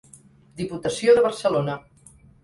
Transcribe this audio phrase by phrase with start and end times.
[0.61, 1.75] Diputació de Barcelona.